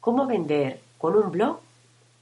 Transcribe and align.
¿Cómo 0.00 0.26
vender 0.26 0.80
con 0.96 1.14
un 1.14 1.30
blog 1.30 1.58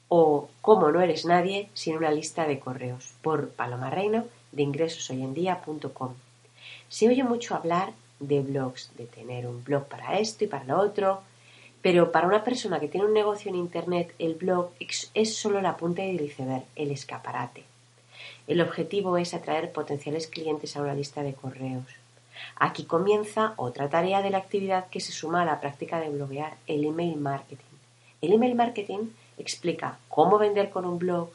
o 0.09 0.49
cómo 0.61 0.91
no 0.91 1.01
eres 1.01 1.25
nadie 1.25 1.71
sin 1.75 1.97
una 1.97 2.11
lista 2.11 2.45
de 2.45 2.59
correos? 2.59 3.15
Por 3.23 3.51
Paloma 3.51 3.89
Reino 3.89 4.25
de 4.51 4.65
ingresoshoyendía.com. 4.65 6.15
Se 6.89 7.09
oye 7.09 7.23
mucho 7.23 7.55
hablar 7.55 7.93
de 8.19 8.41
blogs, 8.41 8.91
de 8.97 9.07
tener 9.07 9.47
un 9.47 9.63
blog 9.63 9.87
para 9.87 10.19
esto 10.19 10.43
y 10.43 10.49
para 10.49 10.65
lo 10.65 10.81
otro, 10.81 11.23
pero 11.81 12.11
para 12.11 12.27
una 12.27 12.43
persona 12.43 12.81
que 12.81 12.89
tiene 12.89 13.07
un 13.07 13.15
negocio 13.15 13.49
en 13.49 13.55
Internet, 13.55 14.13
el 14.19 14.35
blog 14.35 14.71
es 15.15 15.37
solo 15.37 15.61
la 15.61 15.77
punta 15.77 16.03
del 16.03 16.21
iceberg, 16.21 16.65
el 16.75 16.91
escaparate. 16.91 17.63
El 18.49 18.61
objetivo 18.61 19.19
es 19.19 19.35
atraer 19.35 19.71
potenciales 19.71 20.27
clientes 20.27 20.77
a 20.77 20.83
una 20.83 20.95
lista 20.95 21.23
de 21.23 21.35
correos. 21.35 21.87
Aquí 22.57 22.85
comienza 22.85 23.55
otra 23.57 23.89
tarea 23.89 24.21
de 24.21 24.31
la 24.31 24.39
actividad 24.39 24.89
que 24.89 24.99
se 24.99 25.13
suma 25.13 25.43
a 25.43 25.45
la 25.45 25.61
práctica 25.61 26.01
de 26.01 26.11
bloguear, 26.11 26.57
el 26.67 26.85
email 26.85 27.17
marketing. 27.17 27.68
El 28.21 28.33
email 28.33 28.55
marketing 28.55 29.11
explica 29.37 29.99
cómo 30.09 30.39
vender 30.39 30.71
con 30.71 30.85
un 30.85 30.99
blog 30.99 31.31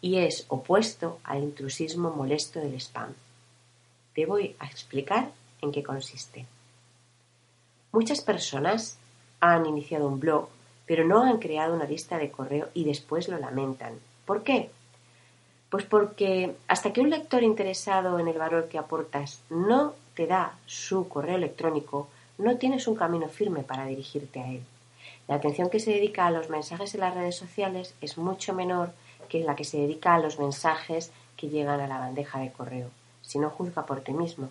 y 0.00 0.18
es 0.18 0.46
opuesto 0.48 1.18
al 1.24 1.42
intrusismo 1.42 2.10
molesto 2.10 2.60
del 2.60 2.74
spam. 2.74 3.12
Te 4.14 4.26
voy 4.26 4.54
a 4.58 4.66
explicar 4.66 5.30
en 5.60 5.72
qué 5.72 5.82
consiste. 5.82 6.46
Muchas 7.92 8.20
personas 8.22 8.98
han 9.40 9.66
iniciado 9.66 10.08
un 10.08 10.20
blog, 10.20 10.48
pero 10.86 11.06
no 11.06 11.22
han 11.22 11.38
creado 11.38 11.74
una 11.74 11.84
lista 11.84 12.18
de 12.18 12.30
correo 12.30 12.68
y 12.74 12.84
después 12.84 13.28
lo 13.28 13.38
lamentan. 13.38 13.94
¿Por 14.24 14.42
qué? 14.42 14.70
Pues 15.70 15.84
porque 15.84 16.54
hasta 16.68 16.92
que 16.92 17.00
un 17.00 17.10
lector 17.10 17.42
interesado 17.42 18.18
en 18.18 18.28
el 18.28 18.38
valor 18.38 18.68
que 18.68 18.78
aportas 18.78 19.40
no 19.50 19.94
te 20.14 20.26
da 20.26 20.56
su 20.66 21.08
correo 21.08 21.36
electrónico, 21.36 22.08
no 22.38 22.56
tienes 22.56 22.86
un 22.86 22.94
camino 22.94 23.28
firme 23.28 23.62
para 23.62 23.86
dirigirte 23.86 24.40
a 24.40 24.50
él. 24.50 24.62
La 25.26 25.36
atención 25.36 25.70
que 25.70 25.80
se 25.80 25.92
dedica 25.92 26.26
a 26.26 26.30
los 26.30 26.50
mensajes 26.50 26.94
en 26.94 27.00
las 27.00 27.14
redes 27.14 27.36
sociales 27.36 27.94
es 28.00 28.18
mucho 28.18 28.52
menor 28.52 28.92
que 29.28 29.40
la 29.40 29.56
que 29.56 29.64
se 29.64 29.78
dedica 29.78 30.14
a 30.14 30.18
los 30.18 30.38
mensajes 30.38 31.12
que 31.36 31.48
llegan 31.48 31.80
a 31.80 31.86
la 31.86 31.98
bandeja 31.98 32.40
de 32.40 32.52
correo. 32.52 32.90
Si 33.22 33.38
no, 33.38 33.50
juzga 33.50 33.86
por 33.86 34.02
ti 34.02 34.12
mismo. 34.12 34.50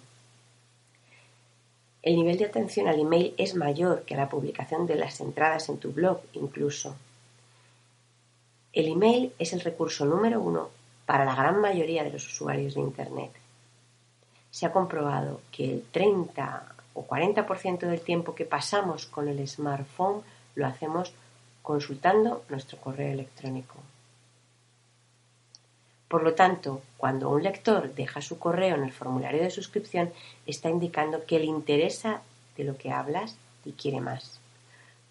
El 2.01 2.15
nivel 2.15 2.37
de 2.37 2.45
atención 2.45 2.87
al 2.87 2.99
email 2.99 3.33
es 3.37 3.55
mayor 3.55 4.03
que 4.03 4.15
la 4.15 4.27
publicación 4.27 4.87
de 4.87 4.95
las 4.95 5.21
entradas 5.21 5.69
en 5.69 5.77
tu 5.77 5.93
blog 5.93 6.19
incluso. 6.33 6.95
El 8.73 8.87
email 8.87 9.31
es 9.39 9.53
el 9.53 9.61
recurso 9.61 10.03
número 10.05 10.41
uno 10.41 10.69
para 11.05 11.23
la 11.23 11.35
gran 11.35 11.61
mayoría 11.61 12.03
de 12.03 12.11
los 12.11 12.25
usuarios 12.27 12.73
de 12.73 12.81
Internet. 12.81 13.31
Se 14.51 14.65
ha 14.65 14.73
comprobado 14.73 15.41
que 15.51 15.71
el 15.71 15.83
30 15.91 16.75
o 16.95 17.07
40% 17.07 17.79
del 17.79 18.01
tiempo 18.01 18.35
que 18.35 18.45
pasamos 18.45 19.05
con 19.05 19.27
el 19.27 19.47
smartphone 19.47 20.23
lo 20.55 20.67
hacemos 20.67 21.13
consultando 21.61 22.43
nuestro 22.49 22.77
correo 22.79 23.11
electrónico. 23.11 23.75
Por 26.07 26.23
lo 26.23 26.35
tanto, 26.35 26.83
cuando 26.97 27.29
un 27.29 27.41
lector 27.41 27.95
deja 27.95 28.21
su 28.21 28.37
correo 28.37 28.75
en 28.75 28.83
el 28.83 28.91
formulario 28.91 29.41
de 29.41 29.49
suscripción, 29.49 30.11
está 30.45 30.69
indicando 30.69 31.25
que 31.25 31.39
le 31.39 31.45
interesa 31.45 32.21
de 32.55 32.65
lo 32.65 32.77
que 32.77 32.91
hablas 32.91 33.35
y 33.65 33.71
quiere 33.71 33.99
más. 33.99 34.39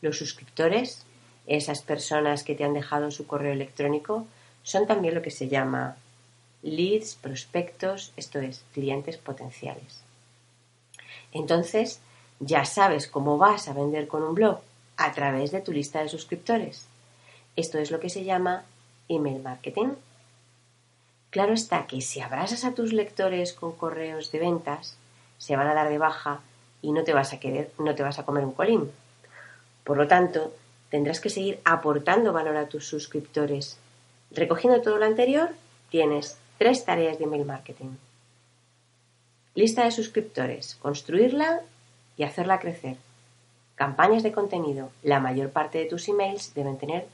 Los 0.01 0.19
suscriptores, 0.19 1.05
esas 1.47 1.83
personas 1.83 2.45
que 2.45 2.55
te 2.55 2.65
han 2.65 2.75
dejado 2.75 3.11
su 3.11 3.27
correo 3.27 3.53
electrónico, 3.53 4.27
son 4.63 4.87
también 4.87 5.15
lo 5.15 5.23
que 5.23 5.33
se 5.33 5.49
llama 5.49 5.97
leads, 6.63 7.17
prospectos, 7.17 8.13
esto 8.17 8.39
es, 8.39 8.65
clientes 8.73 9.17
potenciales. 9.17 10.05
Entonces, 11.33 12.01
ya 12.39 12.65
sabes 12.65 13.09
cómo 13.09 13.39
vas 13.39 13.69
a 13.69 13.73
vender 13.73 14.07
con 14.07 14.23
un 14.23 14.35
blog 14.35 14.61
a 14.97 15.13
través 15.13 15.51
de 15.51 15.61
tu 15.61 15.73
lista 15.73 16.01
de 16.01 16.09
suscriptores. 16.09 16.87
Esto 17.57 17.79
es 17.79 17.91
lo 17.91 18.01
que 18.01 18.11
se 18.11 18.25
llama 18.25 18.65
email 19.09 19.43
marketing. 19.43 19.91
Claro 21.31 21.53
está 21.53 21.87
que 21.87 22.01
si 22.01 22.21
abrazas 22.21 22.65
a 22.65 22.75
tus 22.75 22.93
lectores 22.93 23.53
con 23.53 23.73
correos 23.73 24.33
de 24.33 24.39
ventas, 24.39 24.97
se 25.39 25.57
van 25.57 25.67
a 25.67 25.75
dar 25.75 25.89
de 25.89 25.99
baja 25.99 26.41
y 26.83 26.93
no 26.93 27.05
te 27.05 27.15
vas 27.15 27.33
a 27.33 27.41
querer, 27.41 27.73
no 27.79 27.95
te 27.95 28.03
vas 28.03 28.19
a 28.19 28.25
comer 28.25 28.45
un 28.45 28.53
colín. 28.53 28.91
Por 29.85 29.97
lo 29.97 30.07
tanto, 30.07 30.53
tendrás 30.91 31.21
que 31.21 31.31
seguir 31.31 31.61
aportando 31.65 32.33
valor 32.33 32.57
a 32.57 32.69
tus 32.69 32.87
suscriptores. 32.87 33.79
Recogiendo 34.31 34.83
todo 34.83 34.99
lo 34.99 35.07
anterior, 35.07 35.51
tienes 35.91 36.39
tres 36.59 36.85
tareas 36.85 37.19
de 37.19 37.25
email 37.25 37.45
marketing. 37.45 37.97
Lista 39.55 39.85
de 39.85 39.91
suscriptores, 39.91 40.77
construirla 40.77 41.61
y 42.17 42.25
hacerla 42.25 42.61
crecer. 42.61 42.97
Campañas 43.75 44.23
de 44.23 44.33
contenido. 44.33 44.91
La 45.03 45.21
mayor 45.21 45.51
parte 45.51 45.79
de 45.79 45.87
tus 45.87 46.09
emails 46.09 46.55
deben 46.55 46.79
tener 46.79 47.07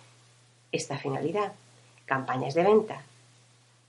esta 0.73 0.99
finalidad. 0.99 1.53
Campañas 2.07 2.55
de 2.55 2.65
venta. 2.65 3.03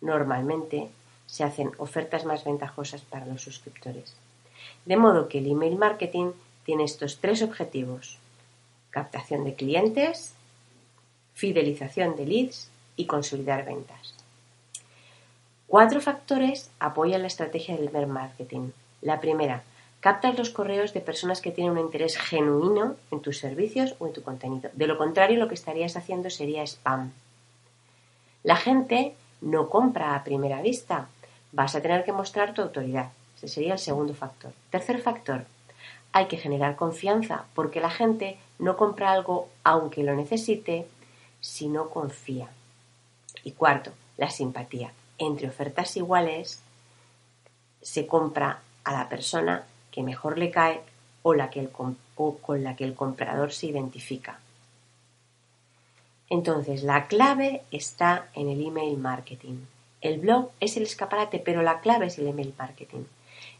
Normalmente 0.02 0.90
se 1.25 1.44
hacen 1.44 1.72
ofertas 1.78 2.25
más 2.25 2.44
ventajosas 2.44 3.02
para 3.02 3.25
los 3.25 3.41
suscriptores. 3.41 4.16
De 4.85 4.97
modo 4.97 5.28
que 5.28 5.40
el 5.40 5.52
email 5.52 5.78
marketing 5.78 6.31
tiene 6.66 6.84
estos 6.84 7.18
tres 7.18 7.41
objetivos. 7.41 8.18
Captación 8.91 9.44
de 9.44 9.56
clientes, 9.56 10.34
fidelización 11.34 12.16
de 12.16 12.25
leads 12.25 12.69
y 12.96 13.06
consolidar 13.06 13.66
ventas. 13.66 14.13
Cuatro 15.68 16.01
factores 16.01 16.72
apoyan 16.80 17.22
la 17.22 17.28
estrategia 17.28 17.75
del 17.75 17.90
email 17.90 18.07
marketing. 18.07 18.72
La 19.01 19.22
primera, 19.22 19.63
captas 20.00 20.38
los 20.38 20.50
correos 20.50 20.94
de 20.94 21.02
personas 21.02 21.42
que 21.42 21.52
tienen 21.52 21.74
un 21.74 21.80
interés 21.80 22.18
genuino 22.18 22.96
en 23.12 23.20
tus 23.20 23.38
servicios 23.38 23.96
o 24.00 24.08
en 24.08 24.14
tu 24.14 24.24
contenido. 24.24 24.70
De 24.74 24.88
lo 24.88 24.98
contrario, 24.98 25.40
lo 25.40 25.48
que 25.48 25.56
estarías 25.56 25.98
haciendo 25.98 26.30
sería 26.30 26.64
spam. 26.64 27.12
La 28.44 28.56
gente 28.56 29.16
no 29.42 29.70
compra 29.70 30.16
a 30.16 30.24
primera 30.24 30.62
vista. 30.62 31.10
Vas 31.52 31.76
a 31.76 31.82
tener 31.82 32.06
que 32.06 32.14
mostrar 32.14 32.54
tu 32.54 32.62
autoridad. 32.62 33.12
Ese 33.38 33.48
sería 33.48 33.74
el 33.74 33.80
segundo 33.80 34.14
factor. 34.14 34.52
Tercer 34.70 35.02
factor. 35.02 35.46
Hay 36.12 36.28
que 36.28 36.38
generar 36.38 36.76
confianza 36.76 37.46
porque 37.54 37.81
la 37.81 37.90
gente 37.90 38.38
no 38.58 38.78
compra 38.78 39.12
algo 39.12 39.50
aunque 39.64 40.04
lo 40.04 40.16
necesite 40.16 40.88
si 41.42 41.68
no 41.68 41.90
confía. 41.90 42.50
Y 43.44 43.52
cuarto, 43.52 43.92
la 44.18 44.30
simpatía. 44.30 44.92
Entre 45.18 45.48
ofertas 45.48 45.96
iguales 45.98 46.62
se 47.81 48.08
compra 48.08 48.62
a 48.84 48.94
la 48.94 49.10
persona 49.10 49.66
mejor 50.04 50.38
le 50.38 50.52
cae 50.52 50.82
o, 51.24 51.34
la 51.34 51.50
que 51.50 51.60
el, 51.60 51.70
con 51.70 51.98
la 52.64 52.76
que 52.76 52.86
el 52.86 52.96
comprador 52.96 53.52
se 53.52 53.68
identifica. 53.68 54.40
Entonces, 56.30 56.84
la 56.84 57.08
clave 57.08 57.64
está 57.72 58.30
en 58.36 58.50
el 58.50 58.64
email 58.64 58.98
marketing. 58.98 59.66
El 60.02 60.20
blog 60.20 60.52
es 60.60 60.78
el 60.78 60.84
escaparate, 60.84 61.40
pero 61.40 61.62
la 61.62 61.82
clave 61.82 62.06
es 62.06 62.20
el 62.20 62.28
email 62.28 62.54
marketing. 62.58 63.04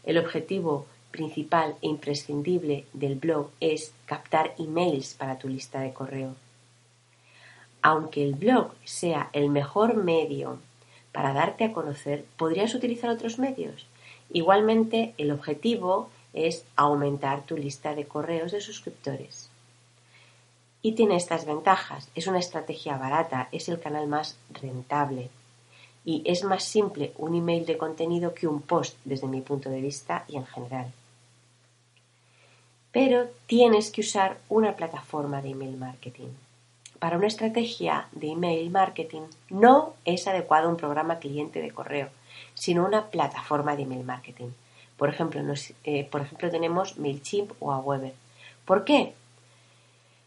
El 0.04 0.18
objetivo 0.18 0.86
principal 1.10 1.76
e 1.82 1.88
imprescindible 1.88 2.86
del 2.92 3.16
blog 3.16 3.50
es 3.60 3.92
captar 4.06 4.54
emails 4.58 5.14
para 5.14 5.38
tu 5.38 5.48
lista 5.48 5.80
de 5.80 5.92
correo. 5.92 6.36
Aunque 7.82 8.22
el 8.22 8.34
blog 8.34 8.72
sea 8.84 9.30
el 9.32 9.50
mejor 9.50 9.96
medio 9.96 10.58
para 11.12 11.32
darte 11.32 11.64
a 11.64 11.72
conocer, 11.72 12.24
podrías 12.36 12.74
utilizar 12.74 13.10
otros 13.10 13.38
medios. 13.38 13.86
Igualmente, 14.32 15.12
el 15.18 15.32
objetivo 15.32 16.10
es 16.32 16.64
aumentar 16.76 17.42
tu 17.42 17.56
lista 17.56 17.94
de 17.94 18.06
correos 18.06 18.52
de 18.52 18.60
suscriptores. 18.60 19.50
Y 20.82 20.92
tiene 20.92 21.16
estas 21.16 21.44
ventajas. 21.44 22.08
Es 22.14 22.26
una 22.26 22.38
estrategia 22.38 22.96
barata, 22.96 23.48
es 23.52 23.68
el 23.68 23.80
canal 23.80 24.06
más 24.06 24.38
rentable. 24.50 25.28
Y 26.04 26.22
es 26.24 26.44
más 26.44 26.64
simple 26.64 27.12
un 27.18 27.34
email 27.34 27.66
de 27.66 27.76
contenido 27.76 28.32
que 28.32 28.48
un 28.48 28.62
post 28.62 28.96
desde 29.04 29.26
mi 29.26 29.42
punto 29.42 29.68
de 29.68 29.80
vista 29.80 30.24
y 30.28 30.36
en 30.36 30.46
general. 30.46 30.90
Pero 32.92 33.28
tienes 33.46 33.90
que 33.90 34.00
usar 34.00 34.38
una 34.48 34.74
plataforma 34.74 35.42
de 35.42 35.50
email 35.50 35.76
marketing. 35.76 36.28
Para 36.98 37.16
una 37.16 37.28
estrategia 37.28 38.08
de 38.12 38.28
email 38.28 38.70
marketing 38.70 39.22
no 39.48 39.94
es 40.04 40.26
adecuado 40.26 40.68
un 40.68 40.76
programa 40.76 41.18
cliente 41.18 41.60
de 41.62 41.70
correo, 41.70 42.08
sino 42.54 42.84
una 42.84 43.06
plataforma 43.06 43.76
de 43.76 43.82
email 43.82 44.04
marketing. 44.04 44.50
Por 45.00 45.08
ejemplo, 45.08 45.40
eh, 45.84 46.06
por 46.10 46.20
ejemplo 46.20 46.50
tenemos 46.50 46.98
MailChimp 46.98 47.52
o 47.58 47.72
Aweber. 47.72 48.12
¿Por 48.66 48.84
qué? 48.84 49.14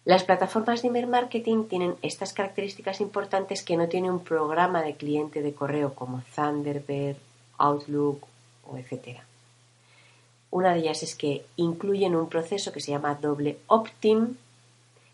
Las 0.04 0.24
plataformas 0.24 0.82
de 0.82 0.88
email 0.88 1.06
marketing 1.06 1.66
tienen 1.66 1.96
estas 2.02 2.34
características 2.34 3.00
importantes 3.00 3.62
que 3.62 3.78
no 3.78 3.88
tiene 3.88 4.10
un 4.10 4.24
programa 4.24 4.82
de 4.82 4.96
cliente 4.96 5.44
de 5.44 5.54
correo 5.54 5.94
como 5.94 6.24
Thunderbird, 6.36 7.18
Outlook 7.60 8.26
o 8.66 8.76
etc. 8.76 9.20
Una 10.50 10.74
de 10.74 10.80
ellas 10.80 11.04
es 11.04 11.14
que 11.14 11.46
incluyen 11.56 12.16
un 12.16 12.28
proceso 12.28 12.72
que 12.72 12.82
se 12.82 12.94
llama 12.94 13.14
doble 13.14 13.60
opt-in 13.68 14.40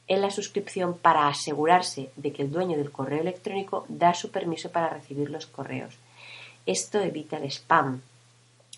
en 0.07 0.21
la 0.21 0.31
suscripción 0.31 0.97
para 0.97 1.27
asegurarse 1.27 2.11
de 2.15 2.31
que 2.31 2.43
el 2.43 2.51
dueño 2.53 2.77
del 2.77 2.93
correo 2.93 3.19
electrónico 3.19 3.83
da 3.89 4.13
su 4.13 4.31
permiso 4.31 4.71
para 4.71 4.87
recibir 4.87 5.29
los 5.29 5.47
correos. 5.47 5.97
Esto 6.65 7.01
evita 7.01 7.35
el 7.35 7.51
spam, 7.51 7.99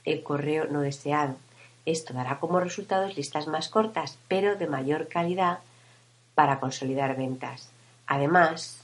el 0.06 0.24
correo 0.24 0.66
no 0.66 0.82
deseado. 0.82 1.36
Esto 1.86 2.14
dará 2.14 2.40
como 2.40 2.60
resultados 2.60 3.16
listas 3.18 3.48
más 3.48 3.70
cortas, 3.70 4.18
pero 4.28 4.56
de 4.56 4.68
mayor 4.68 5.08
calidad 5.08 5.60
para 6.36 6.60
consolidar 6.60 7.18
ventas. 7.18 7.70
Además, 8.08 8.82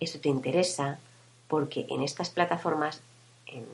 esto 0.00 0.20
te 0.20 0.28
interesa 0.28 0.98
porque 1.48 1.86
en 1.88 2.02
estas 2.02 2.30
plataformas, 2.30 3.00
en, 3.46 3.66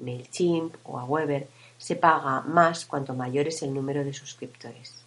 MailChimp 0.00 0.76
o 0.84 0.98
a 0.98 1.04
Weber, 1.04 1.46
se 1.76 1.94
paga 1.94 2.40
más 2.40 2.86
cuanto 2.86 3.14
mayor 3.14 3.48
es 3.48 3.62
el 3.62 3.74
número 3.74 4.02
de 4.02 4.14
suscriptores. 4.14 5.04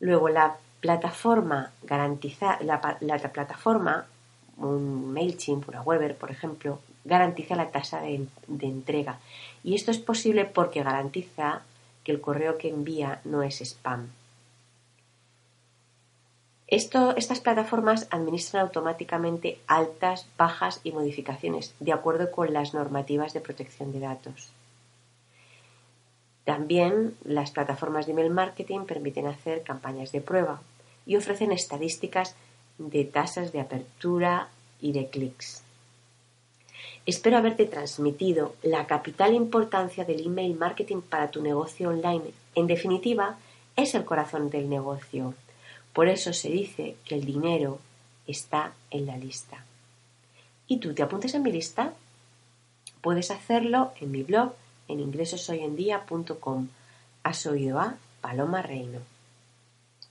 Luego, 0.00 0.28
la 0.28 0.56
plataforma 0.80 1.72
garantiza, 1.82 2.58
la, 2.60 2.80
plataforma, 3.32 4.06
un 4.58 5.12
MailChimp, 5.12 5.68
una 5.68 5.82
Weber, 5.82 6.16
por 6.16 6.30
ejemplo, 6.30 6.78
garantiza 7.08 7.56
la 7.56 7.70
tasa 7.70 8.00
de, 8.00 8.28
entrega. 8.60 9.18
Y 9.64 9.74
esto 9.74 9.90
es 9.90 9.98
posible 9.98 10.44
porque 10.44 10.82
garantiza 10.82 11.62
que 12.04 12.12
el 12.12 12.20
correo 12.20 12.58
que 12.58 12.68
envía 12.68 13.20
no 13.24 13.42
es 13.42 13.60
spam 13.60 14.08
estas 16.68 17.40
plataformas 17.40 18.06
administran 18.10 18.62
automáticamente 18.62 19.58
altas, 19.66 20.26
bajas 20.36 20.80
y 20.84 20.92
modificaciones 20.92 21.74
de 21.80 21.92
acuerdo 21.92 22.30
con 22.30 22.52
las 22.52 22.74
normativas 22.74 23.32
de 23.32 23.40
protección 23.40 23.90
de 23.90 24.00
datos. 24.00 24.50
También 26.44 27.16
las 27.24 27.50
plataformas 27.52 28.06
de 28.06 28.12
email 28.12 28.30
marketing 28.30 28.80
permiten 28.80 29.26
hacer 29.26 29.62
campañas 29.62 30.12
de 30.12 30.20
prueba 30.20 30.60
y 31.06 31.16
ofrecen 31.16 31.52
estadísticas 31.52 32.34
de 32.76 33.04
tasas 33.04 33.52
de 33.52 33.60
apertura 33.60 34.48
y 34.80 34.92
de 34.92 35.08
clics. 35.08 35.62
Espero 37.08 37.38
haberte 37.38 37.64
transmitido 37.64 38.54
la 38.62 38.86
capital 38.86 39.32
importancia 39.32 40.04
del 40.04 40.26
email 40.26 40.54
marketing 40.56 41.00
para 41.00 41.30
tu 41.30 41.40
negocio 41.40 41.88
online. 41.88 42.32
En 42.54 42.66
definitiva, 42.66 43.38
es 43.76 43.94
el 43.94 44.04
corazón 44.04 44.50
del 44.50 44.68
negocio. 44.68 45.32
Por 45.94 46.08
eso 46.08 46.34
se 46.34 46.50
dice 46.50 46.96
que 47.06 47.14
el 47.14 47.24
dinero 47.24 47.78
está 48.26 48.74
en 48.90 49.06
la 49.06 49.16
lista. 49.16 49.64
¿Y 50.66 50.80
tú 50.80 50.92
te 50.92 51.02
apuntes 51.02 51.32
en 51.32 51.44
mi 51.44 51.50
lista? 51.50 51.94
Puedes 53.00 53.30
hacerlo 53.30 53.92
en 54.02 54.10
mi 54.10 54.22
blog 54.22 54.52
en 54.88 55.00
ingresoshoyendia.com. 55.00 56.68
Has 57.22 57.46
oído 57.46 57.80
a 57.80 57.96
Paloma 58.20 58.60
Reino. 58.60 59.00